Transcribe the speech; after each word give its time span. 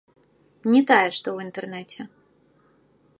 Не 0.75 0.79
тая, 0.91 1.09
што 1.17 1.27
ў 1.33 1.37
інтэрнэце. 1.49 2.01